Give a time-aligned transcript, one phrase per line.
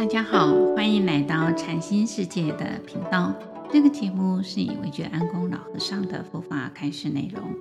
[0.00, 3.34] 大家好，欢迎来到禅心世界的频道。
[3.70, 7.54] 这个节目是以惟觉安公老和尚的佛法开示内容，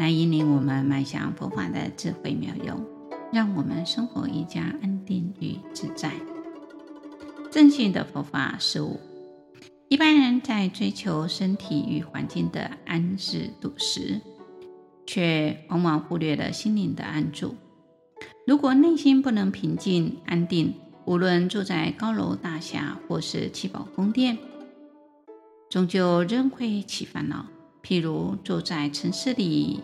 [0.00, 2.84] 来引领我们迈向佛法的智慧妙用，
[3.32, 6.10] 让我们生活一加安定与自在。
[7.52, 8.98] 正信的佛法实务，
[9.86, 14.20] 一般人在追求身体与环境的安适度时，
[15.06, 17.54] 却往往忽略了心灵的安住。
[18.48, 20.74] 如果内心不能平静安定，
[21.06, 24.38] 无论住在高楼大厦或是七宝宫殿，
[25.68, 27.46] 终究仍会起烦恼。
[27.82, 29.80] 譬如住在城市里，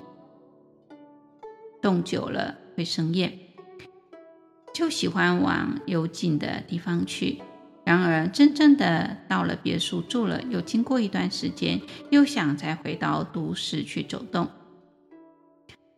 [1.82, 3.38] 冻久了会生厌，
[4.72, 7.42] 就喜欢往幽静的地方去。
[7.84, 14.48] 然而，真正的到了别墅住了，又经过一段时间，又想再回到都市去走动。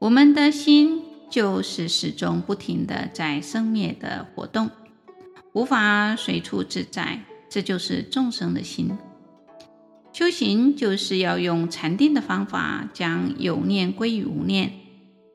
[0.00, 4.70] 我们的心就是始终不停的在生灭的活动。
[5.52, 8.90] 无法随处自在，这就是众生的心。
[10.12, 14.72] 修行就是要用禅定的方法，将有念归于无念，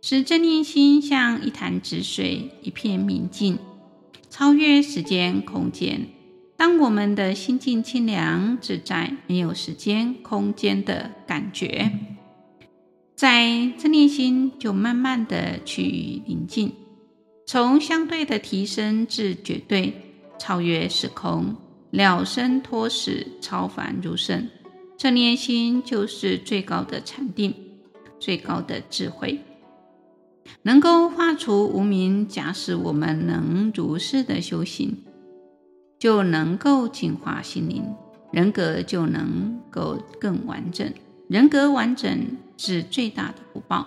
[0.02, 3.58] 使正念心像一潭止水，一片明净，
[4.30, 6.08] 超越时间空间。
[6.56, 11.92] 当我们的心境清凉自在，没有时间空间的感觉，
[13.16, 16.74] 在正念心就慢慢的趋于宁静，
[17.46, 20.07] 从相对的提升至绝对。
[20.38, 21.56] 超越时空，
[21.92, 24.48] 了生脱死，超凡入圣，
[24.98, 27.54] 这念心就是最高的禅定，
[28.20, 29.40] 最高的智慧，
[30.62, 32.28] 能够化除无明。
[32.28, 35.04] 假使我们能如是的修行，
[36.00, 37.84] 就能够净化心灵，
[38.32, 40.94] 人格就能够更完整。
[41.30, 43.86] 人格完整是最大的福报，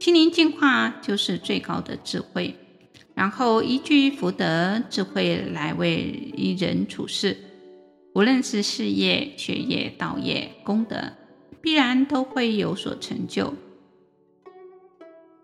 [0.00, 2.54] 心灵净化就是最高的智慧。
[3.20, 7.36] 然后依据福德智慧来为一人处事，
[8.14, 10.96] 无论是事业、学业、道业、功德，
[11.60, 13.52] 必然都会有所成就。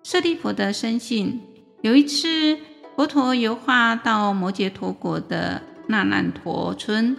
[0.02, 1.42] 舍利弗的深信，
[1.82, 2.56] 有一次
[2.96, 7.14] 佛陀游化到摩羯陀国的那烂陀村，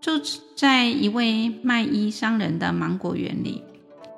[0.00, 0.10] 住
[0.56, 3.62] 在一位卖衣商人的芒果园里。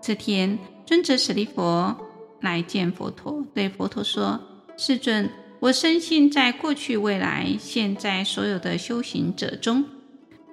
[0.01, 1.95] 这天，尊者舍利弗
[2.41, 4.41] 来见佛陀，对佛陀说。
[4.77, 5.31] 世尊，
[5.61, 9.85] 我深信，在过去、未来、现在所有的修行者中，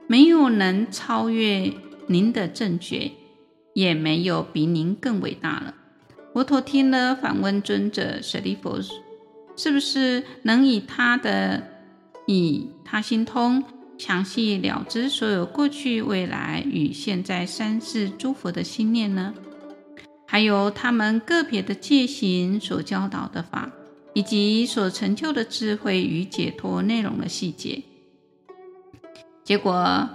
[0.05, 1.73] 没有能超越
[2.05, 3.11] 您的正觉，
[3.73, 5.73] 也没有比您更伟大了。
[6.33, 8.79] 佛陀听了，反问尊者舍利弗
[9.57, 11.63] ：“是不是能以他的
[12.27, 13.63] 以他心通，
[13.97, 19.33] 详细了知所有过去、未来与现在三世诸佛的心念呢？
[20.27, 23.71] 还有他们个别的戒行所教导的法？”
[24.13, 27.83] 以及所成就的智慧与解脱内容的细节，
[29.43, 30.09] 结果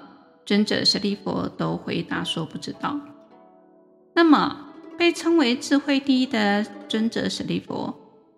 [0.45, 3.01] 尊者舍利弗都回答说不知道。
[4.15, 7.95] 那么，被称为智慧第一的尊者舍利弗，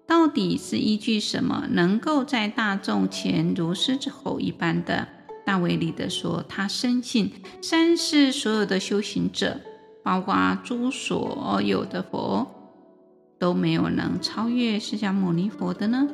[0.07, 5.09] 到底是依据什么，能够在大众前如狮子吼一般的
[5.45, 9.61] 大威力的说，他深信三世所有的修行者，
[10.03, 12.47] 包括诸所有的佛。
[13.39, 16.09] 都没有能超越释迦牟尼佛的呢？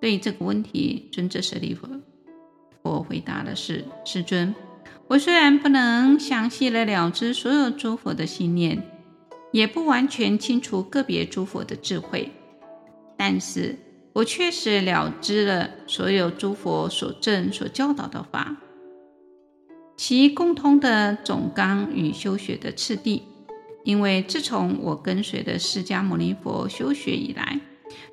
[0.00, 1.86] 对这个问题，尊者舍利弗
[2.82, 4.54] 佛回答的是：世尊，
[5.08, 8.82] 我虽然不能详细的了知所有诸佛的信念，
[9.52, 12.30] 也不完全清楚个别诸佛的智慧，
[13.18, 13.76] 但是
[14.14, 18.56] 我确实了知了所有诸佛所证所教导的法，
[19.96, 23.24] 其共通的总纲与修学的次第。
[23.84, 27.60] 因为自从我跟随的释迦牟尼佛修学以来，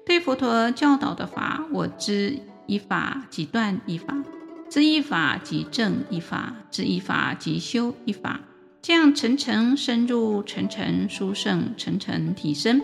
[0.05, 4.23] 对佛陀教导的法，我知一法即断一法，
[4.69, 8.39] 知一法即证一法，知一法即修一法，
[8.81, 12.81] 这样层层深入，层层殊胜，层层提升，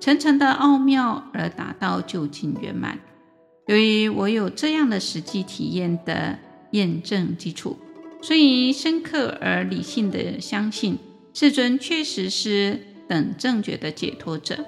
[0.00, 2.98] 层层的奥妙而达到究竟圆满。
[3.66, 6.38] 由于我有这样的实际体验的
[6.72, 7.78] 验证基础，
[8.20, 10.98] 所以深刻而理性的相信。
[11.40, 14.64] 世尊确实是等正觉的解脱者，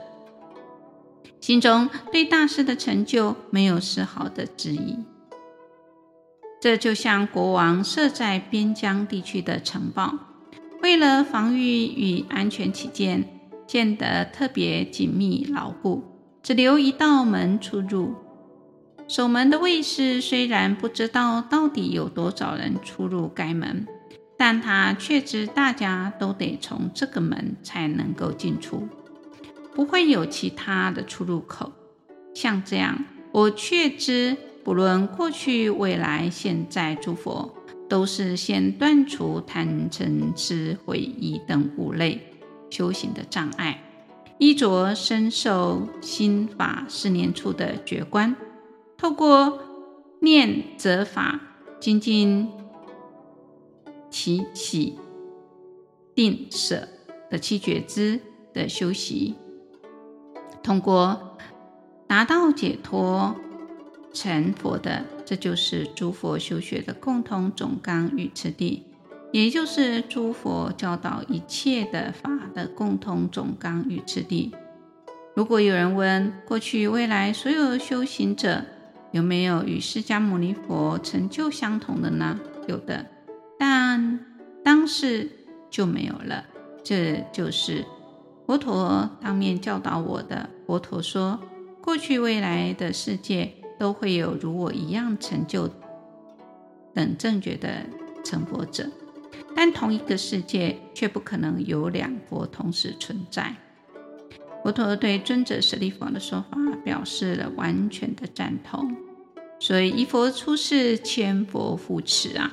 [1.41, 4.97] 心中对大师的成就没有丝毫的质疑。
[6.61, 10.15] 这就像国王设在边疆地区的城堡，
[10.81, 13.25] 为了防御与安全起见，
[13.67, 16.05] 建得特别紧密牢固，
[16.41, 18.15] 只留一道门出入。
[19.09, 23.89] 守门的卫士虽然不知道到底有多少人出入该门。
[24.41, 28.89] 但他却知大家都得从这个门才能够进出，
[29.75, 31.71] 不会有其他的出入口。
[32.35, 34.35] 像这样，我确知
[34.65, 37.55] 不论过去、未来、现在，诸佛
[37.87, 42.19] 都是先断除贪嗔痴毁疑等五类
[42.71, 43.83] 修行的障碍，
[44.39, 48.35] 依着身受心法四念处的觉观，
[48.97, 49.59] 透过
[50.23, 51.39] 念则法
[51.79, 52.49] 精进
[54.11, 54.99] 起喜
[56.15, 56.89] 定舍
[57.31, 58.21] 的七觉支
[58.53, 59.37] 的修习，
[60.63, 61.39] 通过
[62.07, 63.37] 达到解脱。
[64.13, 68.83] 成佛的，这就是诸佛修学的共同总纲与次第，
[69.33, 74.53] 也就是诸佛教导一切的法的共同总纲与次第。
[75.37, 78.65] 如果有人问，过去未来所有修行者
[79.13, 82.41] 有没有与释迦牟尼佛成就相同的呢？
[82.67, 83.07] 有的，
[83.61, 84.19] 但
[84.65, 85.31] 当世
[85.71, 86.47] 就没有了。
[86.83, 87.85] 这就是
[88.47, 90.51] 佛陀当面教导我的。
[90.67, 91.39] 佛陀说，
[91.81, 93.55] 过去未来的世界。
[93.81, 95.67] 都会有如我一样成就
[96.93, 97.87] 等正觉的
[98.23, 98.87] 成佛者，
[99.57, 103.57] 但同一个世界却不可能有两佛同时存在。
[104.63, 108.95] 佛陀对尊者舍利弗的说法表示了完全的赞同，
[109.59, 112.53] 所以一佛出世，千佛护持啊！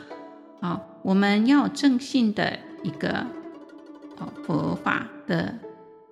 [0.62, 3.26] 好，我们要有正信的一个
[4.44, 5.58] 佛法的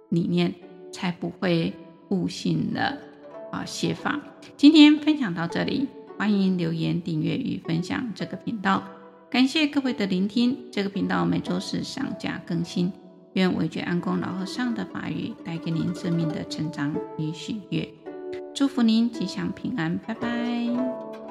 [0.08, 0.56] 理念，
[0.90, 1.74] 才不会
[2.12, 2.98] 误信了。
[3.52, 4.22] 啊，邪法！
[4.56, 8.84] 今天分享到这里，欢迎留言、订阅与分享这个频道。
[9.30, 12.90] 感谢各位的聆听，这个频道每周四上架更新。
[13.34, 17.86] 愿韦觉安公老和尚的法语带给您生命的成长与喜悦，
[18.54, 21.25] 祝福您吉祥平安，拜拜。